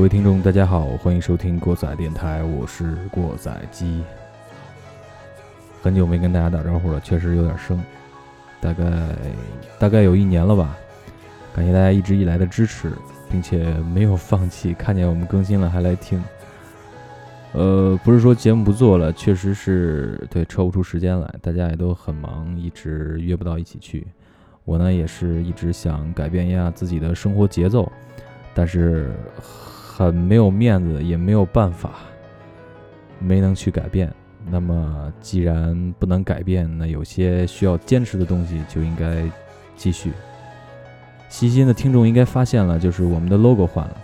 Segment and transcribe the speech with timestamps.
[0.00, 4.02] 各位听众，大家好，欢迎收听过载电台，我是过载机。
[5.82, 7.78] 很久没跟大家打招呼了，确实有点生，
[8.62, 8.84] 大概
[9.78, 10.74] 大概有一年了吧。
[11.54, 12.92] 感谢大家一直以来的支持，
[13.30, 16.24] 并且没有放弃，看见我们更新了还来听。
[17.52, 24.06] 呃，不是说节目不做了，确实是对抽不出时间来，大家也都很忙，一直约不到一起去。
[24.64, 27.92] 我呢也是一直想改变一下自己的生活节奏，
[28.54, 29.10] 但是
[30.00, 31.90] 很没有面子，也没有办法，
[33.18, 34.10] 没能去改变。
[34.50, 39.30] 那么既然不能改变，那有些需要坚持的东西就应该
[39.76, 40.14] 继续。
[41.28, 43.96] 细心的听众应该发现了，就是我们的 logo 换了。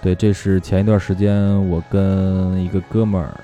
[0.00, 3.34] 对，这是前一段时间我跟一个哥们儿，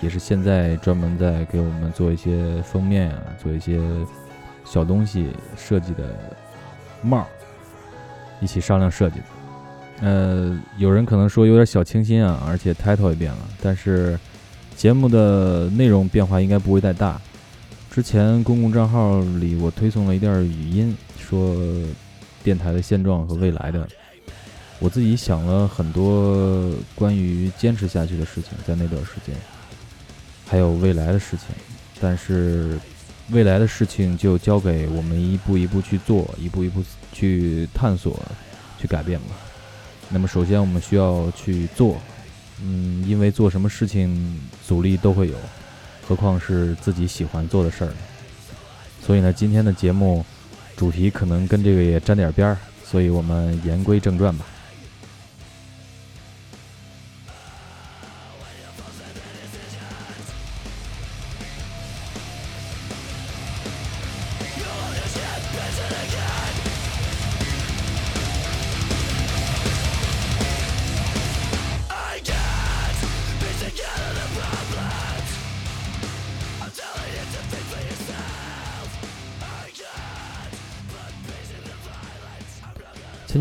[0.00, 3.80] 也是现在专门在给我们做一些封面啊，做一些
[4.64, 6.02] 小东西设计的
[7.00, 7.24] 帽，
[8.40, 9.37] 一起商量设计的。
[10.00, 14.18] 呃，有人可能说有点小清新啊，而且 title 也变了，但是
[14.76, 17.20] 节目的内容变化应该不会太大。
[17.90, 21.56] 之前公共账号里我推送了一段语音，说
[22.44, 23.88] 电台的现状和未来的。
[24.78, 29.34] 我自己想了很多关于坚持下去的事情，在那段时间，
[30.46, 31.48] 还有未来的事情，
[32.00, 32.78] 但是
[33.30, 38.16] 未来的事情就交给我们一步一步去做，一步一步去探索，
[38.80, 39.34] 去改变吧。
[40.10, 41.98] 那么首先我们需要去做，
[42.62, 45.34] 嗯，因为做什么事情阻力都会有，
[46.06, 47.92] 何况是自己喜欢做的事儿。
[49.04, 50.24] 所以呢，今天的节目
[50.76, 54.44] 主题可能跟这个也沾点边儿，所以我们言归正传吧。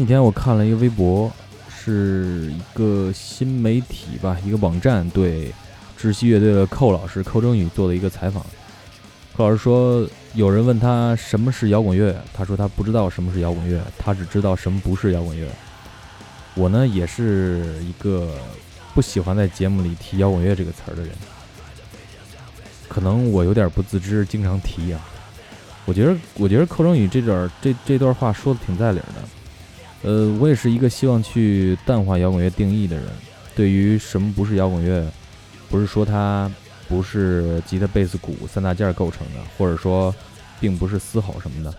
[0.08, 1.30] 天我看了一个微博，
[1.70, 5.52] 是一个新媒体吧，一个网站对
[6.00, 8.42] 窒息乐队的寇老师寇征宇做的一个采访。
[9.36, 15.48] 寇老师说，有人问他什么是摇滚乐，他说他不知道什么是摇滚乐，他只知道什么不是摇滚乐。
[16.56, 18.34] 我呢，也是一个
[18.96, 21.12] 不喜欢在节目里提摇滚乐这个词儿的人，
[22.88, 25.00] 可能我有点不自知，经常提啊。
[25.86, 29.37] 我觉得，我觉得寇征宇这段这这段话说的挺在理的。
[30.08, 33.06] 呃，我也是一个希望去淡化摇滚乐定义的人。
[33.54, 35.06] 对于什么不是摇滚乐，
[35.70, 36.50] 不是说它
[36.88, 40.16] 不是吉他、贝斯、鼓三大件构成的，或者说
[40.62, 41.78] 并不是嘶吼什么的。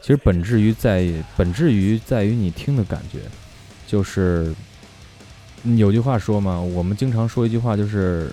[0.00, 1.06] 其实本质于在
[1.36, 3.18] 本质于在于你听的感觉。
[3.86, 4.54] 就是
[5.76, 8.30] 有句话说嘛，我们经常说一句话，就是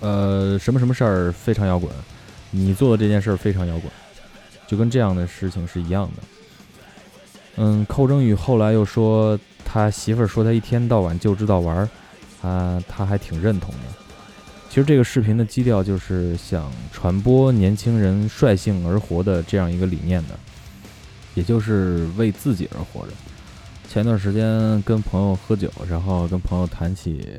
[0.00, 1.90] 呃什么什么事儿非常摇滚，
[2.50, 3.90] 你做的这件事儿非常摇滚，
[4.66, 6.22] 就跟这样的事情是一样的。
[7.56, 11.88] 嗯，寇征宇后来又说，他媳妇儿说他一天到晚就知道玩儿，
[12.42, 13.80] 啊，他还挺认同的。
[14.68, 20.30] 其实这个视频的基调就是想传播年轻人率性而活的这样一个理念的，
[21.34, 23.12] 也就是为自己而活着。
[23.88, 27.38] 前段时间跟朋友喝酒，然后跟朋友谈起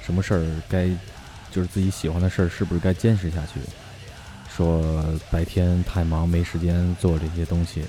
[0.00, 0.88] 什么事儿该，
[1.50, 3.60] 就是自己喜欢的事儿是不是该坚持下去，
[4.48, 7.82] 说白天太忙没时间做这些东西。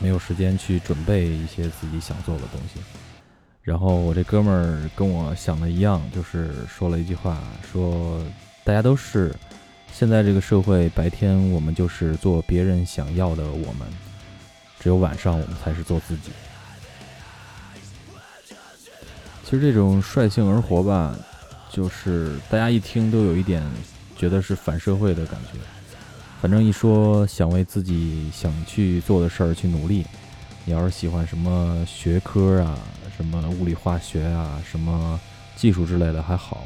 [0.00, 2.80] 没有时间去准备一些自己想做的东西，
[3.62, 7.38] 然后我这哥们儿跟我想的一样，就是说了一句话，
[7.72, 8.24] 说
[8.64, 9.34] 大家都是
[9.92, 13.88] 现在这个社会，白天我们就是做别人想要的我们，
[14.78, 16.30] 只有晚上我们才是做自己。
[19.44, 21.16] 其实这种率性而活吧，
[21.70, 23.62] 就是大家一听都有一点
[24.14, 25.58] 觉得是反社会的感觉。
[26.40, 30.06] 反正一说想为自己想去做的事儿去努力，
[30.64, 32.78] 你要是喜欢什么学科啊，
[33.16, 35.18] 什么物理化学啊，什么
[35.56, 36.62] 技术之类的还好，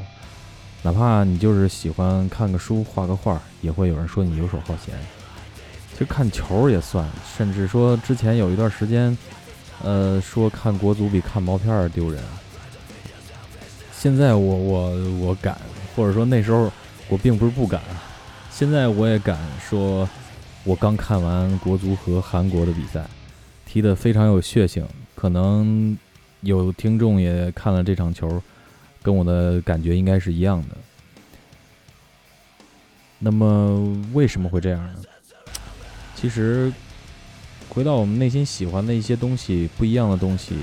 [0.82, 4.94] 哪怕你就是喜欢看个书、画个画，也会有人说你游手好闲。
[5.92, 9.16] 其实看球也算，甚至说之前有一段时间，
[9.82, 12.22] 呃，说看国足比看毛片儿丢人。
[13.96, 14.90] 现在我我
[15.20, 15.56] 我敢，
[15.96, 16.70] 或者说那时候
[17.08, 17.80] 我并不是不敢。
[18.54, 20.06] 现在我也敢说，
[20.62, 23.04] 我刚看完国足和韩国的比赛，
[23.66, 24.87] 踢得非常有血性。
[25.14, 25.96] 可能
[26.43, 28.40] 有听众也看了这场球，
[29.02, 30.76] 跟我的感觉应该是一样的。
[33.19, 35.00] 那么为什么会这样呢？
[36.14, 36.70] 其实
[37.70, 40.56] 回到我们内心喜欢的一些东西，不一样的东西，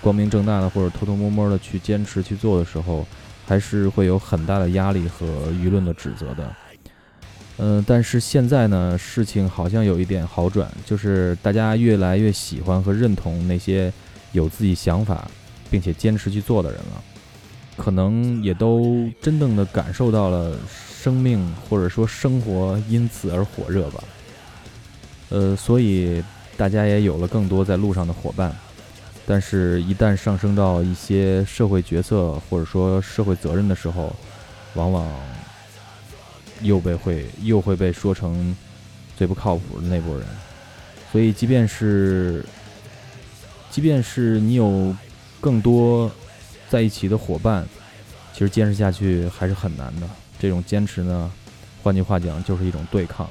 [0.00, 3.06] 光明正大的或者偷偷摸摸的去坚持去做的时候，
[3.46, 6.54] 还是会有很大的压力和舆论的指责的。
[7.64, 13.92] 嗯，但是现在呢，事情好像有一点好转，就是大家越来越喜欢和认同那些
[14.32, 15.30] 有自己想法
[15.70, 17.00] 并且坚持去做的人了，
[17.76, 20.56] 可能也都真正的感受到了
[20.92, 24.02] 生命或者说生活因此而火热吧。
[25.28, 26.20] 呃，所以
[26.56, 28.52] 大家也有了更多在路上的伙伴，
[29.24, 34.12] 但是，一旦上升到一些社会角色或者说社会责任的时候，
[34.74, 35.08] 往往。
[36.62, 38.56] 又被会又会被说成
[39.16, 40.26] 最不靠谱的那波人，
[41.10, 42.44] 所以即便是
[43.70, 44.94] 即便是你有
[45.40, 46.10] 更多
[46.68, 47.66] 在一起的伙伴，
[48.32, 50.08] 其实坚持下去还是很难的。
[50.38, 51.30] 这种坚持呢，
[51.82, 53.28] 换句话讲就是一种对抗，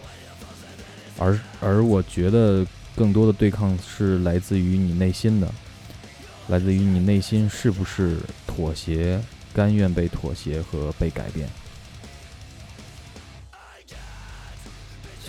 [1.18, 5.52] 而而我觉得更多的对抗是来自于你内心的，
[6.48, 8.18] 来自于你内心是不是
[8.48, 9.22] 妥协，
[9.54, 11.50] 甘愿被妥协和被改变。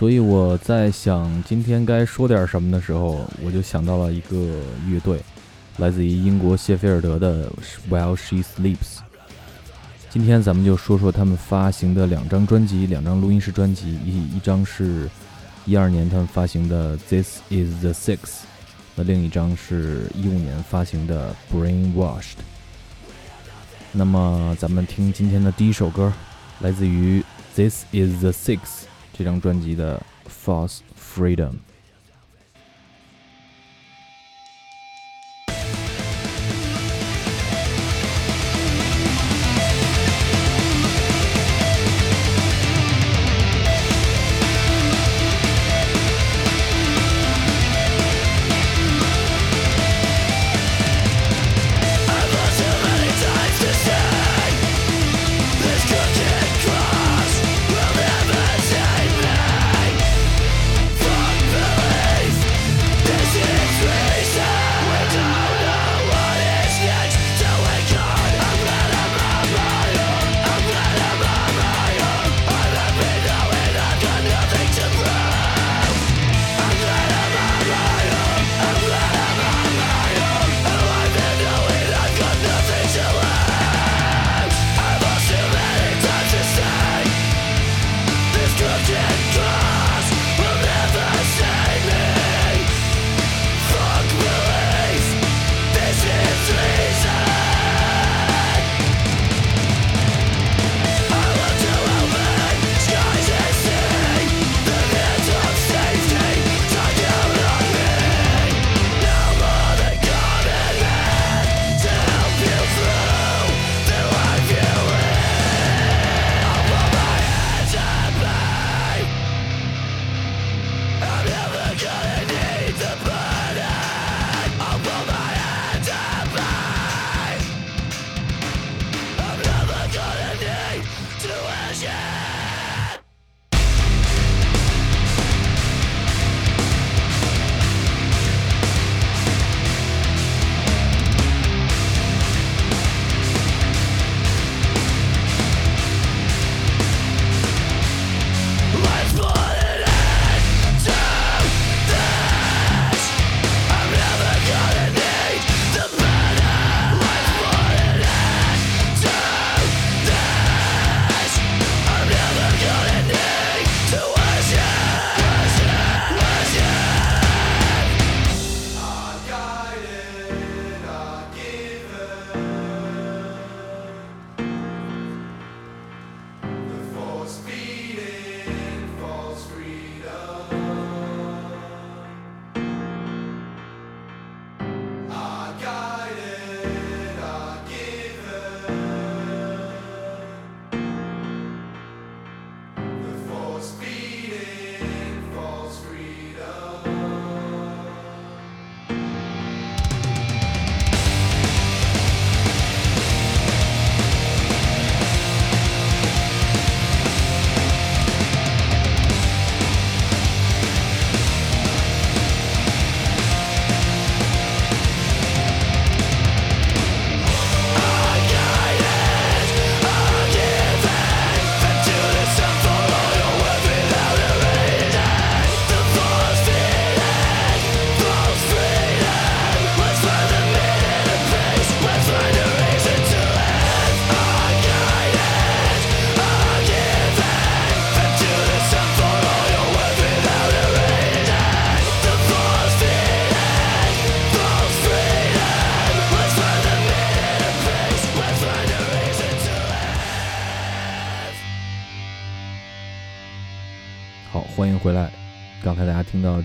[0.03, 4.37] 所以我在想今天该说点什么的时候，我就想到了一个
[4.89, 5.21] 乐队，
[5.77, 7.49] 来自于英国谢菲尔德的
[7.89, 8.99] While She Sleeps。
[10.11, 15.09] 今天咱们就说说他们发行的两张专辑，两张录音室专辑，一一张是
[15.67, 18.19] 一二年他们发行的 This Is the Six，
[18.97, 22.43] 那另一张是一五年发行的 Brainwashed。
[23.93, 26.13] 那么咱们听今天的第一首歌，
[26.59, 27.23] 来自于
[27.55, 28.59] This Is the Six。
[29.22, 30.02] 这张专辑的《
[30.46, 31.52] False Freedom》。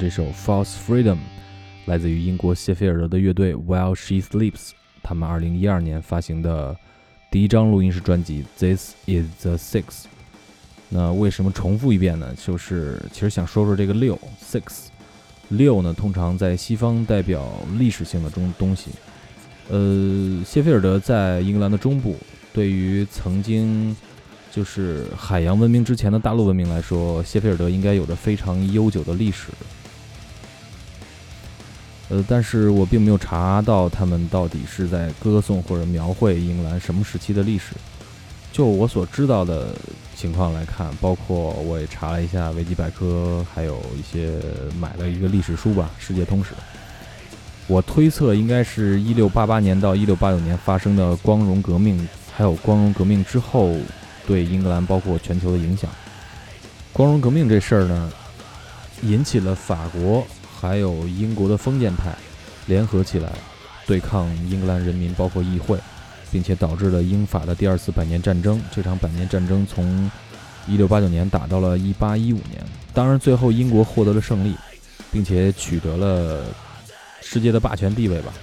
[0.08, 1.16] 这首《False Freedom》，
[1.84, 4.70] 来自于英国谢菲尔德的乐队 While She Sleeps，
[5.04, 6.74] 他们2012年发行的
[7.30, 9.84] 第一张录音室专辑《This Is the Six》。
[10.88, 12.34] 那为什么重复一遍呢？
[12.42, 14.86] 就是其实想说说这个六 （six）。
[15.50, 17.46] 六呢，通常在西方代表
[17.78, 18.92] 历史性的东东西。
[19.68, 22.16] 呃，谢菲尔德在英格兰的中部，
[22.54, 23.94] 对于曾经。
[24.50, 29.50] 就是海洋文明之前的大陆文明来说，谢菲尔德应该有着非常悠久的历史。
[32.10, 37.74] 呃，但是我并没有查到他们到底是在歌颂或者描绘英格兰什么时期的历史。
[38.52, 39.68] 就我所知道的
[40.16, 44.34] 情况来看，包括我也查了一下维基百科，还有一些
[44.80, 46.52] 买了一个历史书吧，《世界通史》。
[47.68, 53.76] 我推测应该是一六八八年到一六八九年发生的光荣革命，还有光荣革命之后。
[54.26, 55.90] 对英格兰包括全球的影响，
[56.92, 58.12] 光荣革命这事儿呢，
[59.04, 60.28] 引起了法国
[60.60, 62.16] 还有英国的封建派
[62.66, 63.32] 联合起来
[63.86, 65.78] 对抗英格兰人民，包括议会，
[66.32, 68.62] 并且导致了英法的第二次百年战争。
[68.72, 70.10] 这场百年战争从
[70.68, 72.62] 一六八九年打到了一八一五年，
[72.94, 74.56] 当然最后英国获得了胜利，
[75.12, 76.44] 并且取得了
[77.22, 78.34] 世界的霸权地位吧。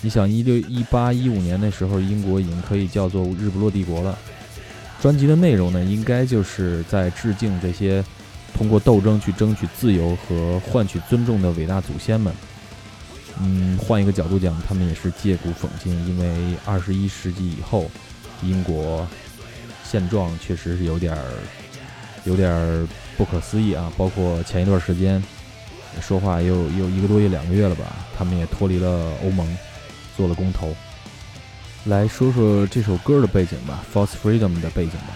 [0.00, 4.16] 你想，一六一八一五年那时候，英国已经可以叫做日不落帝国了。
[5.00, 8.04] 专辑的内容呢，应该就是在致敬这些
[8.54, 12.32] 通过斗争去争取自由和换取尊重的伟大祖先们。
[13.40, 17.88] 嗯，换一个角度讲，他们也是借古讽今，因为二十一世纪以后，
[18.42, 19.06] 英国
[19.84, 21.22] 现状确实是有点儿
[22.24, 23.92] 有点儿不可思议啊。
[23.96, 25.22] 包括前一段时间
[26.00, 27.84] 说话又又一个多月、两个月了吧，
[28.16, 29.56] 他们也脱离了欧盟，
[30.16, 30.74] 做了公投。
[31.84, 35.14] 来说说这首歌的背景吧，《False Freedom》的背景吧。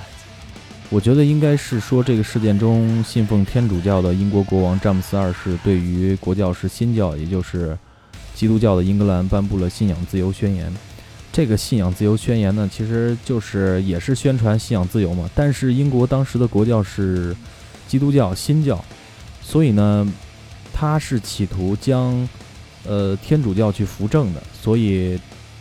[0.92, 7.76] 我觉得应该是说，这个事件中信奉天主教的英国国王詹姆斯二世对于国教是新教，也就是
[8.34, 10.70] 基督教的英格兰颁布了信仰自由宣言。
[11.32, 15.26] 这个信仰自由宣言呢，其实就是也是宣传信仰自由嘛。
[15.34, 17.34] 但是英国当时的国教是
[17.88, 18.84] 基督教新教，
[19.40, 20.06] 所以呢，
[20.74, 22.28] 他是企图将
[22.84, 25.18] 呃天主教去扶正的，所以。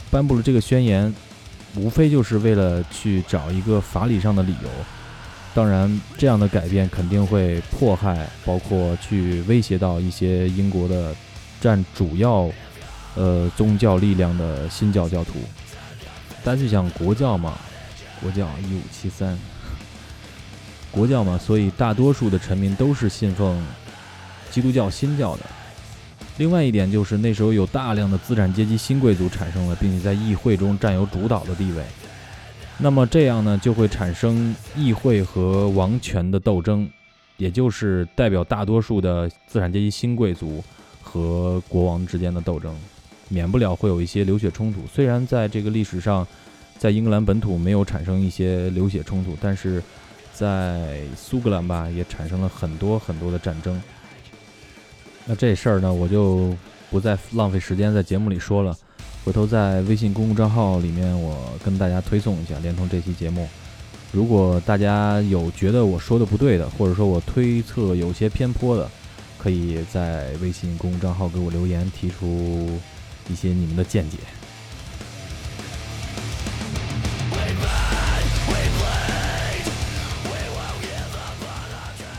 [0.09, 1.15] 颁布了这个宣言，
[1.73, 4.69] 无非就是为了去找一个法理上的理由。
[5.53, 11.13] 当然，这样的改变肯定会迫害，包括去威胁到一些英国的
[11.59, 12.49] 占主要
[13.15, 15.33] 呃宗教力量的新教教徒。
[16.41, 17.57] 大家去想国教嘛，
[18.21, 19.37] 国教一五七三，
[20.89, 23.61] 国教嘛，所以大多数的臣民都是信奉
[24.49, 25.41] 基督教新教的。
[26.37, 31.83] 另外一点就是，那时候有大量的资产阶级新贵族产生了，并且在议会中占有主导的地位。
[32.83, 36.89] 那么这样呢，就会产生议会和王权的斗争，
[37.37, 40.63] 也就是代表大多数的资产阶级新贵族
[40.99, 42.75] 和国王之间的斗争，
[43.29, 44.79] 免不了会有一些流血冲突。
[44.91, 46.27] 虽然在这个历史上，
[46.79, 49.81] 在英格兰本土没有产生一些流血冲突，但是
[50.33, 53.79] 在苏格兰吧，也产生了很多很多的战争。
[55.27, 56.57] 那这事儿呢，我就
[56.89, 58.75] 不再浪费时间在节目里说了，
[59.23, 63.47] 回头在微信公众账号里面，我跟大家推送一下，连同这期节目。
[64.11, 68.89] 如果大家有觉得我说的不对的，或者说我推测有些偏颇的，
[69.37, 72.67] 可以在微信公众账号给我留言，提出
[73.29, 74.17] 一些你们的见解。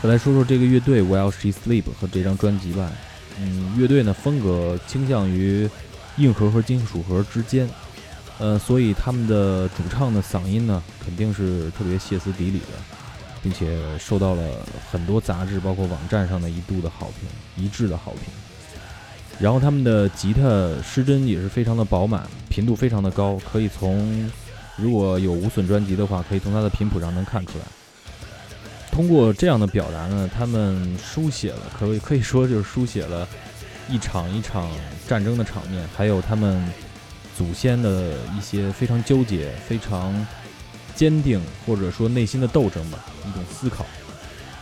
[0.01, 2.89] 再来说说这个乐队 While She Sleep 和这张专辑吧。
[3.39, 5.69] 嗯，乐队呢风格倾向于
[6.17, 7.69] 硬核和金属核之间，
[8.37, 12.77] 呃，所以他们的主唱的嗓音呢肯定是特别歇斯底里的，
[13.41, 14.43] 并且受到了
[14.91, 18.21] 很多杂志包括网站上的一度的好评，一致的好评。
[19.39, 20.41] 然后他们的吉他
[20.83, 24.29] 失真也是非常的饱满，频度非常的高，可以从
[24.75, 27.65] 如果有无损专辑的话，可以从它的频谱上能看出来。
[28.91, 33.27] 通过这样的表达呢，他们书写了，可以可以说就是书写了
[33.89, 34.69] 一场一场
[35.07, 36.63] 战争的场面，还有他们
[37.37, 40.13] 祖先的一些非常纠结、非常
[40.95, 43.85] 坚定，或者说内心的斗争吧，一种思考。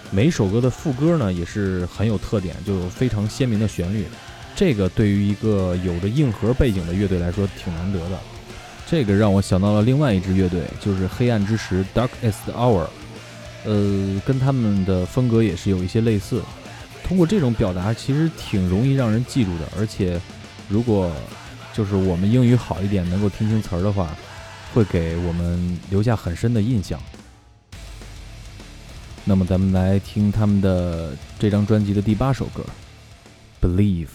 [0.09, 4.05] 每首歌的副歌呢，也是很有特点，就有非常鲜明的旋律。
[4.55, 8.19] 这个对于一个有着硬核背景的乐队来说挺难得的。
[8.85, 12.87] 这个让我想到了另外一支乐队，就是黑暗之时 （Darkest Hour）。
[13.63, 16.41] 呃，跟他们的风格也是有一些类似。
[17.11, 19.67] 通过这种表达，其实挺容易让人记住的。
[19.77, 20.17] 而且，
[20.69, 21.11] 如果
[21.73, 24.15] 就是我们英语好一点，能够听清词儿的话，
[24.73, 26.97] 会给我们留下很深的印象。
[29.25, 32.65] 那么咱们来听他们的这张专辑的第八首歌
[33.67, 34.05] 《Believe》。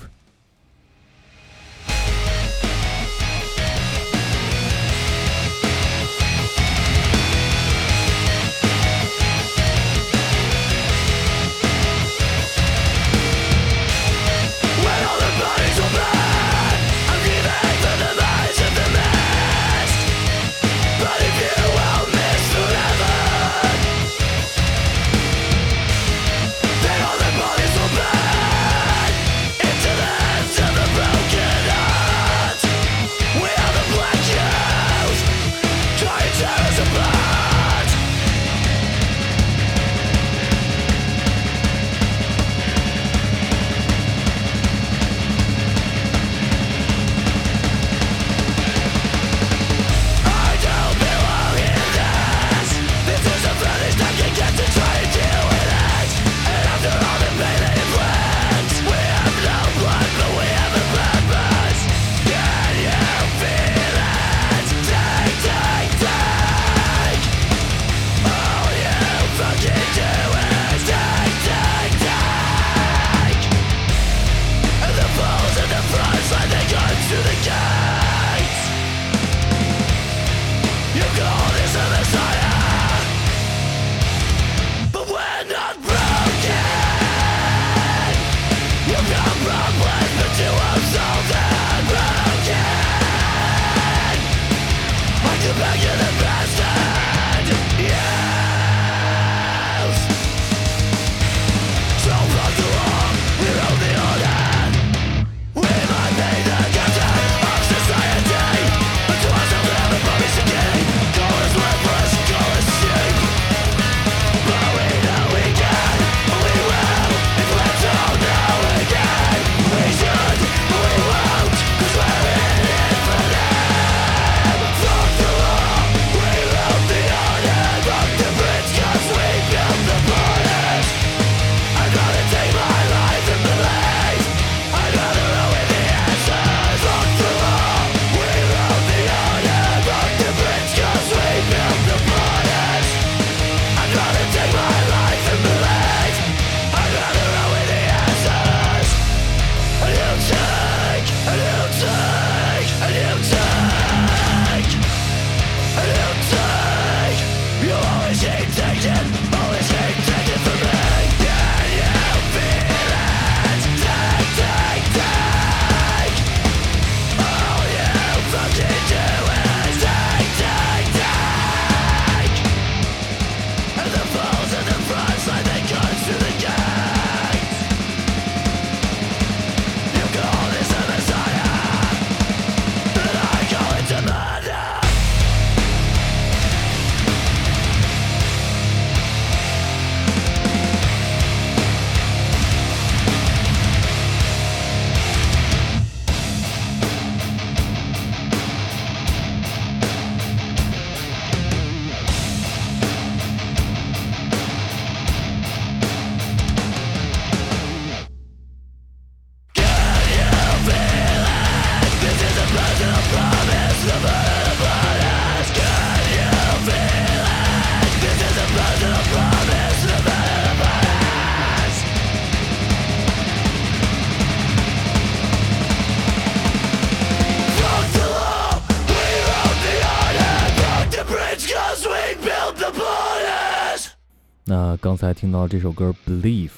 [234.49, 236.49] 那刚才听到这首歌《Believe》，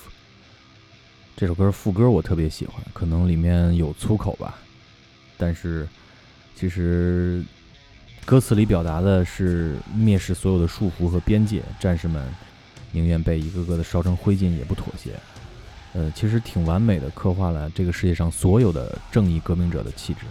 [1.34, 4.58] 这首歌副歌我特别喜欢，可能里面有粗口吧，
[5.38, 5.88] 但是
[6.54, 7.42] 其实
[8.26, 12.22] 歌词里表达的是蔑视所有的束缚和边界，战士们
[12.92, 15.14] 宁愿被一个个的烧成灰烬也不妥协。
[15.94, 20.26] 呃，其实挺完美的刻画了这个世界上所有的正义革命者的气质。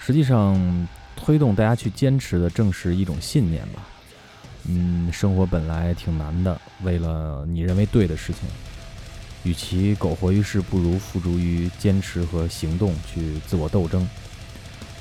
[0.00, 3.86] 实际上，推动大家去坚持的正是一种信念吧。
[4.70, 8.42] 嗯，生活本来挺难的，为了你认为对的事情，
[9.42, 14.06] 与其苟活于世，不如付诸于坚持和行动去自我斗争。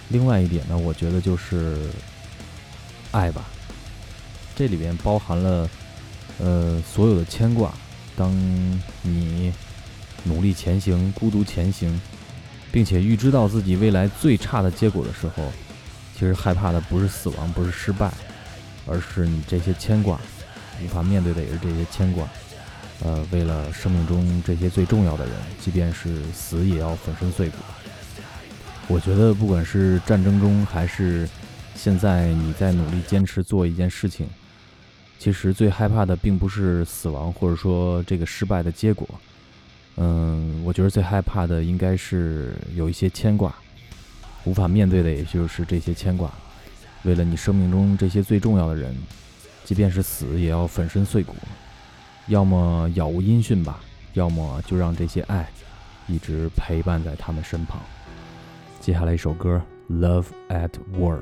[0.07, 1.77] 另外一点呢，我觉得就是
[3.11, 3.43] 爱吧，
[4.55, 5.69] 这里边包含了
[6.39, 7.73] 呃所有的牵挂。
[8.15, 8.31] 当
[9.01, 9.51] 你
[10.23, 11.99] 努力前行、孤独前行，
[12.71, 15.51] 并且预知到自己未来最差的结果的时候，
[16.13, 18.09] 其实害怕的不是死亡，不是失败。
[18.87, 20.19] 而是你这些牵挂，
[20.83, 22.27] 无法面对的也是这些牵挂。
[23.03, 27.57] 呃，为了生命中这些最重要的人，即便是死也要粉身碎骨。
[28.87, 31.29] 我觉得，不管是战争中，还是
[31.75, 34.27] 现在你在努力坚持做一件事情，
[35.19, 39.07] 其实最害怕的并不是死亡，或者说这个失败的结果。
[39.97, 43.53] 嗯，我觉得最害怕的应该是有一些牵挂，
[44.45, 46.31] 无法面对的也就是这些牵挂。
[47.07, 48.93] 为了你生命中这些最重要的人，
[49.63, 51.33] 即便是死也要粉身碎骨。
[52.27, 53.79] 要么杳无音讯吧，
[54.11, 55.49] 要么就让这些爱
[56.07, 57.79] 一直陪伴在他们身旁。
[58.81, 59.61] 接下来一首歌
[59.99, 61.15] 《Love at War》。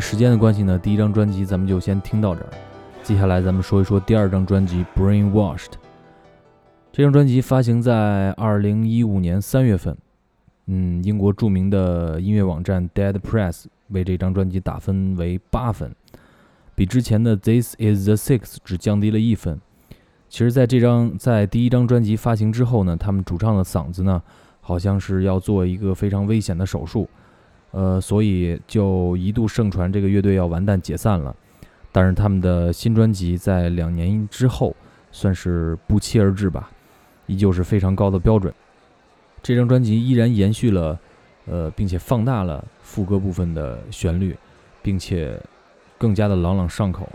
[0.00, 2.48] 时间的关系呢，第一张专辑咱们就先听到这儿。
[3.02, 5.66] 接下来咱们说一说第二张专辑《Brainwashed》。
[6.92, 9.96] 这张专辑发行在二零一五年三月份。
[10.66, 15.94] 嗯，英国著名的音乐网站 Dead Press 为这张专辑打分为八分，
[16.74, 19.58] 比之前的《This Is the Six》只降低了一分。
[20.28, 24.22] 其实，在这张在第一张专辑发行之后呢，他们主唱的嗓子呢，
[24.60, 27.08] 好像是要做一个非常危险的手术，
[27.70, 31.34] 呃，所以就一度盛传这个乐队要完蛋解散了。
[31.90, 34.76] 但是他们的新专辑在两年之后
[35.10, 36.70] 算是不期而至吧，
[37.26, 38.52] 依旧是非常高的标准。
[39.42, 40.98] 这张专辑依然延续了，
[41.46, 44.36] 呃，并且放大了副歌部分的旋律，
[44.82, 45.40] 并且
[45.96, 47.08] 更加的朗朗上口。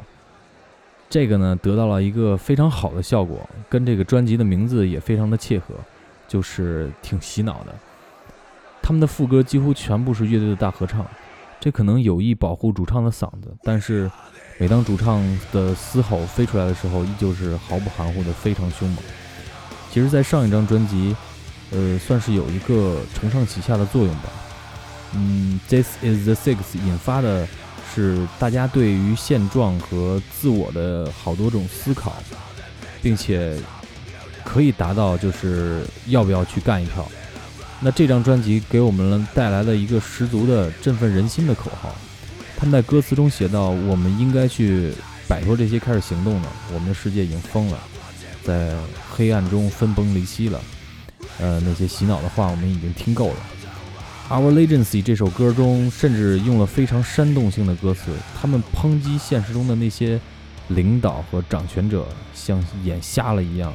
[1.10, 5.76] 这个呢，得到了一个非常好的效果，跟这个专辑的名字也非常的切合，
[6.28, 7.76] 就是挺洗脑的。
[8.84, 11.04] 他们的副歌几乎全部是乐队的大合唱，
[11.60, 14.12] 这可能有意保护主唱的嗓子，但是
[14.60, 19.00] 每当主唱的嘶吼飞出来的时候，依旧是毫不含糊的非常凶猛。
[19.90, 21.16] 其实，在上一张专辑，
[21.72, 24.30] 呃，算是有一个承上启下的作用吧。
[25.14, 27.48] 嗯，This is the six 引发的。
[27.96, 32.12] 是大家对于现状和自我的好多种思考，
[33.04, 33.56] 并且
[34.44, 37.08] 可以达到就是要不要去干一票。
[37.86, 41.94] 那这张专辑给我们带来了一个十足的振奋人心的口号。
[42.56, 44.94] 他们在歌词中写道：“我们应该去
[45.28, 46.48] 摆脱这些，开始行动了。
[46.74, 47.78] 我们的世界已经疯了，
[48.42, 48.74] 在
[49.12, 50.62] 黑暗中分崩离析了。
[51.42, 53.36] 呃，那些洗脑的话我们已经听够了。”
[54.32, 58.14] Our Legacy 这首歌中，甚至用了非常煽动性的歌词。
[58.40, 60.18] 他们抨击现实中的那些
[60.70, 63.74] 领导和掌权者，像眼瞎了一样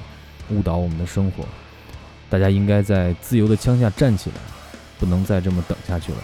[0.49, 1.45] 误导我们的生活。
[2.29, 4.37] 大家应该在自由的枪下站起来，
[4.99, 6.19] 不能再这么等下去了。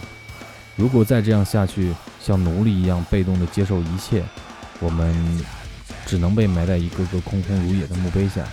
[0.77, 4.23] 如果再这样下去，像奴隶一样被动地接受一切，
[4.81, 5.45] 我们
[6.07, 8.45] 只能被埋在一个个空空如也的墓碑下。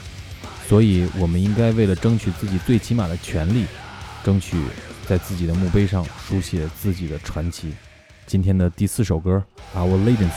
[0.68, 3.66] 所以，我们应该为了争取自己最起码的权利，
[4.24, 4.58] 争取。
[5.08, 7.74] 在自己的墓碑上书写自己的传奇。
[8.26, 9.44] 今天的第四首歌
[9.78, 10.30] 《Our Legacy》。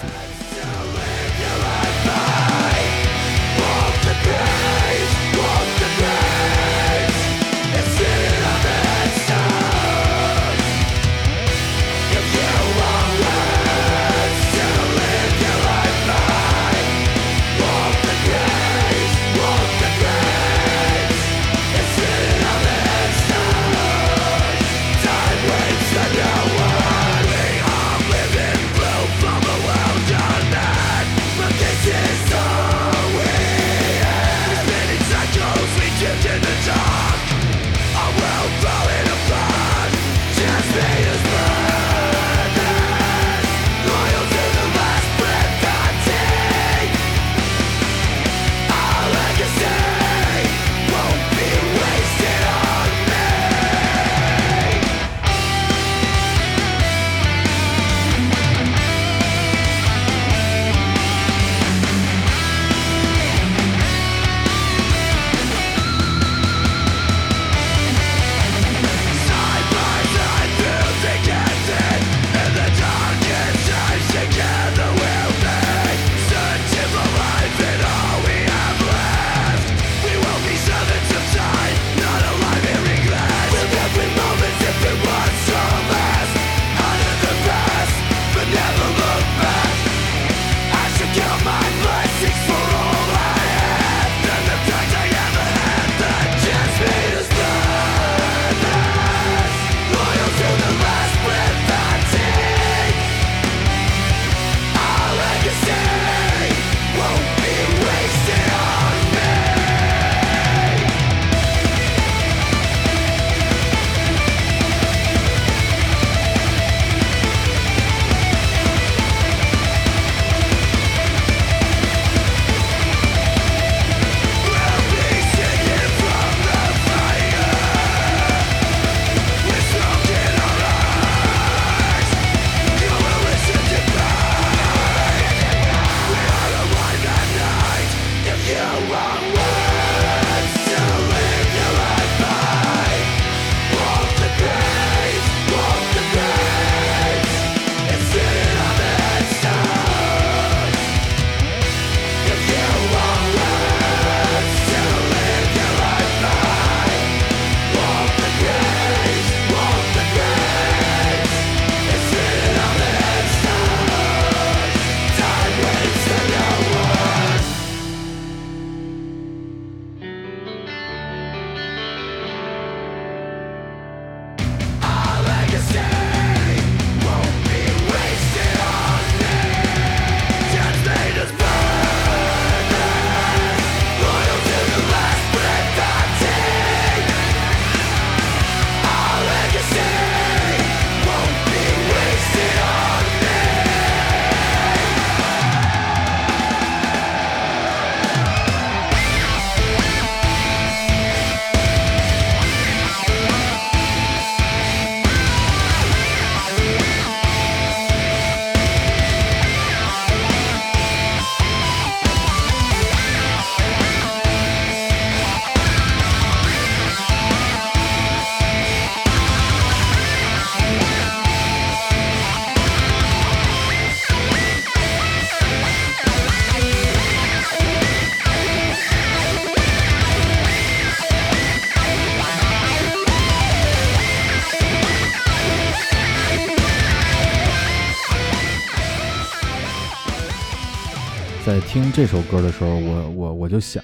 [241.94, 243.80] 这首歌的时候，我我我就想，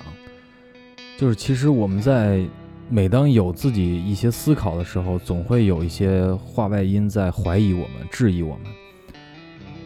[1.16, 2.44] 就是其实我们在
[2.88, 8.66] 每当有自己一些思考的时候，总会有一些话外音在怀疑我们、质疑我们。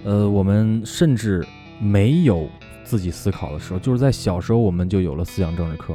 [0.04, 1.46] 呃，我们甚至
[1.78, 2.48] 没有
[2.82, 5.94] 自己思考的时候，就是在小时候我们就有了思想政治课，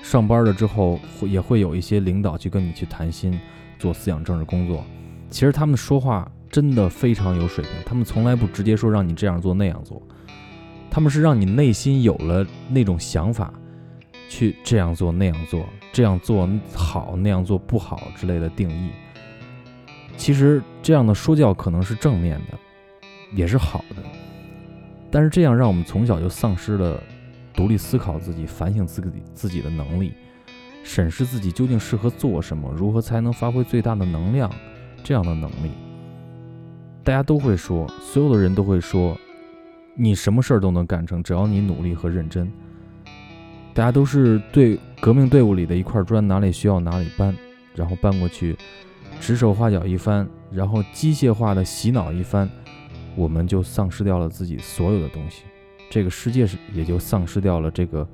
[0.00, 3.36] 上班了之后也会有一些领导去跟你去谈心，
[3.80, 4.84] 做思想政治工作。
[5.28, 10.00] 其实他们说话真的非常有水平，他们从来不直接说让你这样做那样做。
[10.94, 13.52] 他们是让你内心有了那种想法，
[14.28, 18.90] 去这样做那样做，这样做好那样做不好之类的定义。
[20.16, 22.56] 其实这样的说教可能是正面的，
[23.34, 23.96] 也是好的，
[25.10, 27.02] 但是这样让我们从小就丧失了
[27.52, 30.12] 独立思考自己、反省自己自己的能力，
[30.84, 34.48] 审视自己究竟适合做什么，如何才能发挥最大的能量，
[35.02, 35.72] 这样的能力。
[37.02, 39.18] 大家都会说，所有的人都会说。
[39.94, 42.50] 你什么事儿都能干成，只要你努力和认真。
[43.72, 47.34] 大家都是对革命队伍里的一块砖，哪里需要哪里搬，
[47.74, 48.56] 然后搬过去，
[49.20, 52.48] 指手画脚一番，然后机械化的洗脑一番，
[53.16, 55.42] 我们就丧失掉了自己所有的东西，
[55.90, 58.06] 这个世界是也就丧失掉了这个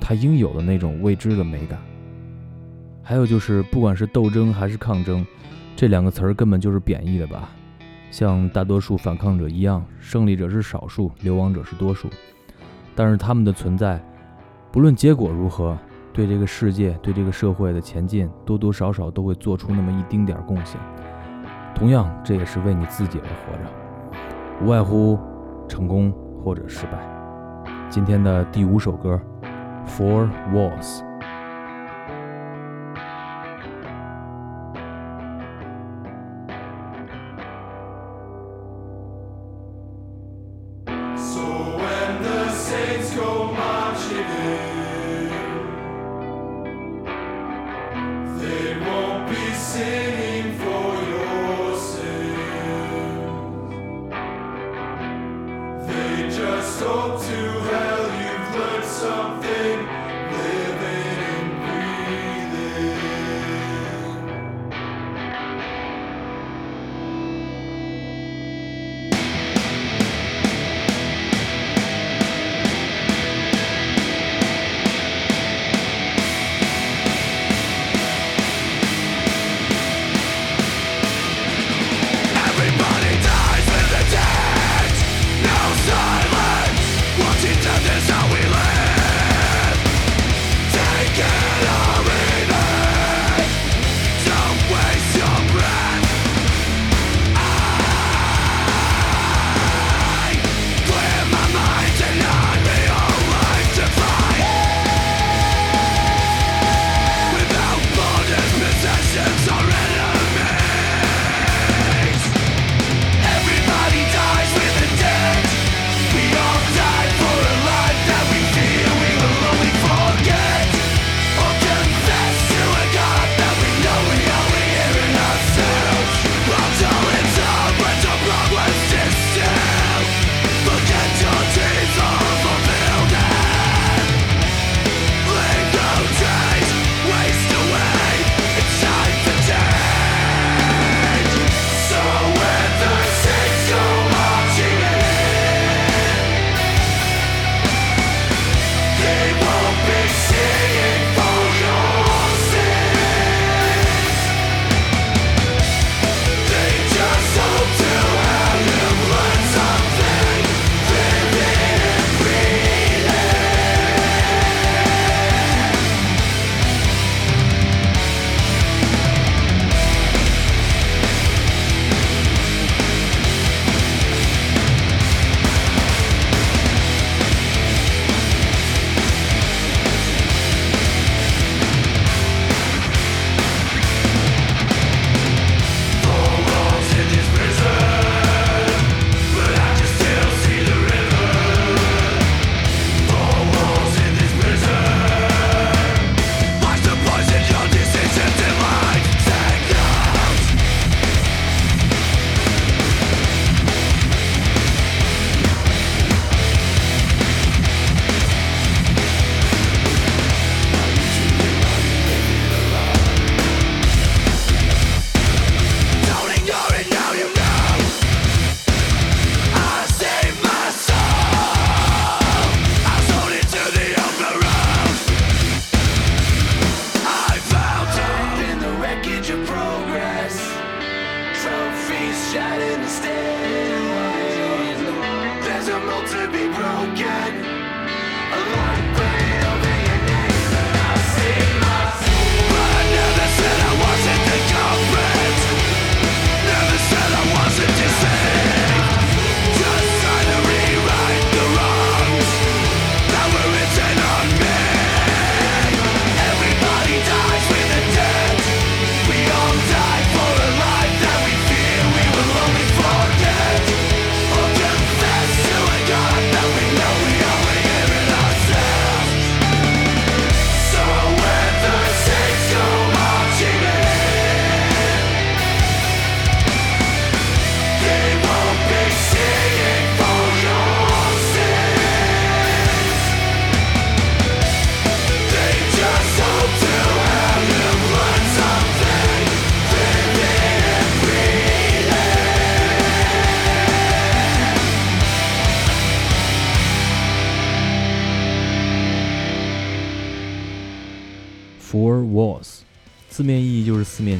[0.00, 1.78] 它应有的那种未知的美感。
[3.02, 5.26] 还有就是，不管是斗争还是抗争，
[5.76, 7.50] 这两个词儿根本就是贬义的吧。
[8.12, 12.10] 像大多数反抗者一样，胜利者是少数，流亡者是多数。
[12.94, 13.98] 但是他们的存在，
[14.70, 15.76] 不论结果如何，
[16.12, 20.78] 对这个世界、对这个社会的前进，多多少少都会做出那么一丁点贡献。
[21.74, 25.18] 同样，这也是为你自己而活着，无外乎
[25.66, 26.12] 成功
[26.44, 26.98] 或者失败。
[27.88, 29.18] 今天的第五首歌，
[29.88, 30.98] 《Four Walls》。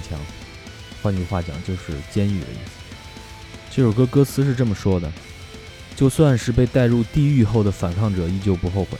[0.09, 0.19] 墙，
[1.03, 2.73] 换句话讲就是监狱的意思。
[3.71, 5.11] 这首歌歌词是这么说的：
[5.97, 8.99] 就算是被带入地狱后的反抗者，依旧不后悔；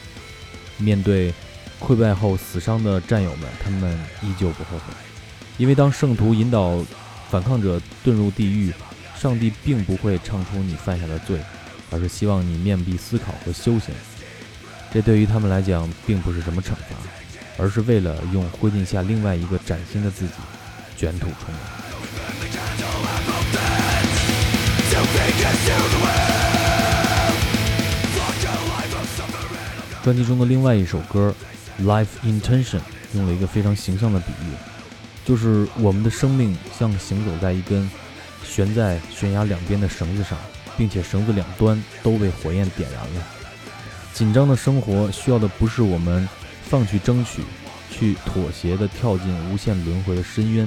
[0.79, 1.35] 面对
[1.81, 4.95] 溃败后死伤的战友们，他们依旧不后悔。
[5.59, 6.83] 因为当圣徒引导
[7.29, 8.73] 反抗者遁入地狱，
[9.15, 11.39] 上帝并不会唱出你犯下的罪，
[11.91, 13.95] 而是希望你面壁思考和修行。
[14.93, 16.97] 这对于他们来讲，并不是什么惩罚。
[17.59, 20.33] 而是为了用灰烬下另外一个崭新的自己
[21.03, 21.61] 卷土重来。
[30.05, 31.35] 专辑中的另外一首歌
[31.85, 32.79] 《Life Intention》
[33.15, 34.55] 用了一个非常形象的比喻，
[35.25, 37.91] 就是我们的生命像行走在一根
[38.45, 40.39] 悬在悬崖两边的绳子上，
[40.79, 43.27] 并且绳子两端都被火焰点燃了。
[44.15, 46.29] 紧张的生活需要的不是我们。
[46.65, 47.43] 放弃争取，
[47.91, 50.67] 去妥协的跳进无限轮回的深渊，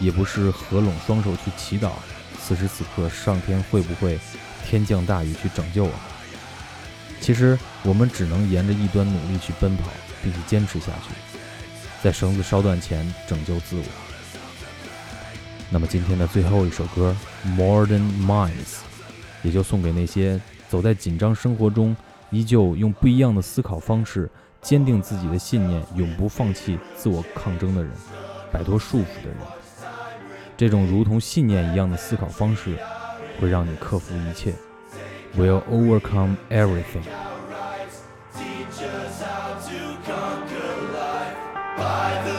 [0.00, 1.90] 也不是合拢双手去祈祷，
[2.42, 4.18] 此时此刻上天会不会
[4.66, 5.92] 天降大雨去拯救我？
[7.20, 9.84] 其实我们只能沿着一端努力去奔跑，
[10.22, 11.14] 并且坚持下去，
[12.02, 13.84] 在绳子烧断前拯救自我。
[15.68, 17.14] 那么今天的最后一首歌
[17.56, 18.48] 《Modern Minds》，
[19.42, 21.94] 也就送给那些走在紧张生活中，
[22.30, 24.28] 依旧用不一样的思考方式。
[24.62, 27.90] 坚定自己的信念，永不放弃自我抗争的人，
[28.52, 29.36] 摆脱束缚的人，
[30.60, 32.76] 这种如同信念一样的思考方式，
[33.40, 34.52] 会让你克服一切
[35.34, 37.00] ，will overcome everything。
[41.78, 42.29] By the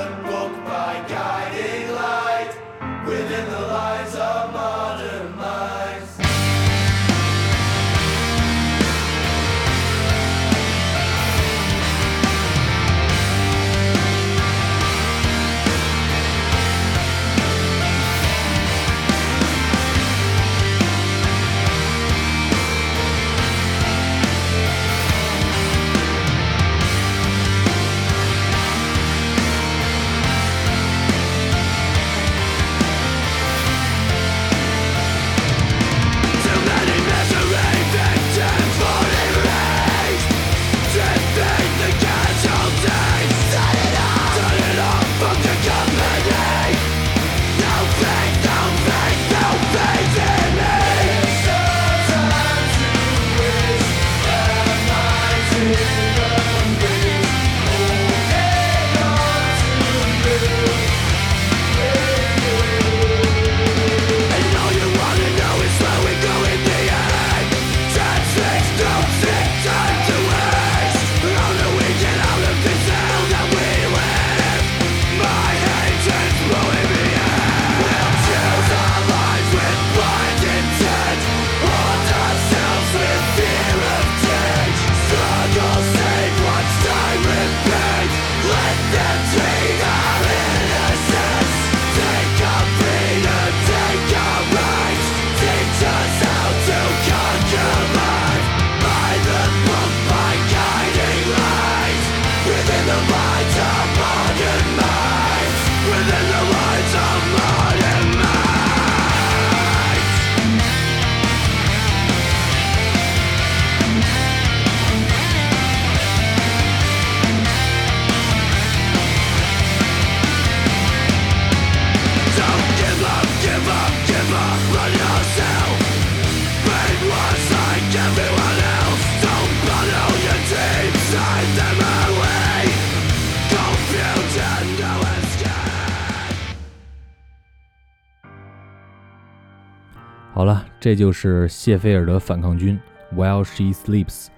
[140.81, 142.77] 这就是谢菲尔的反抗军
[143.15, 144.29] ，While She Sleeps。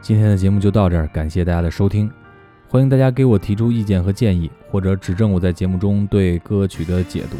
[0.00, 2.10] 今天的节目就到这儿，感谢大家的收听，
[2.66, 7.36] 欢迎大家给我提出意见和建议，或者指正我在节目中对歌曲的解读。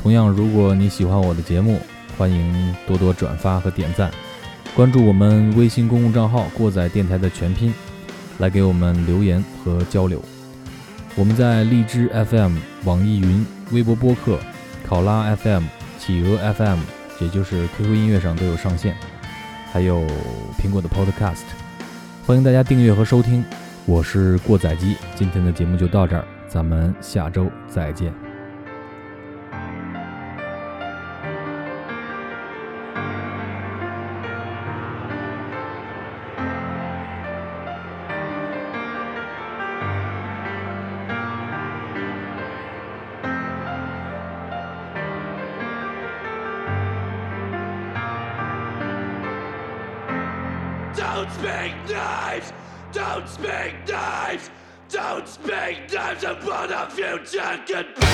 [0.00, 1.78] 同样，如果你喜欢我的节目，
[2.16, 4.10] 欢迎多多转发和点赞，
[4.74, 7.74] 关注我们微信公共账号“过载电台”的全拼，
[8.38, 10.22] 来给我们留言和交流。
[11.16, 14.38] 我们在荔枝 FM、网易云、微博播客、
[14.86, 15.64] 考拉 FM。
[15.98, 16.80] 企鹅 FM，
[17.22, 18.96] 也就是 QQ 音乐上都有上线，
[19.72, 20.04] 还有
[20.58, 21.44] 苹果的 Podcast，
[22.26, 23.44] 欢迎大家订阅和收听。
[23.86, 28.31] 我是过载机，今天的节目就到这儿，咱们下周再见。
[51.14, 52.52] Don't speak knives!
[52.90, 54.48] Don't speak knives!
[54.88, 58.11] Don't speak knives upon our future goodbye!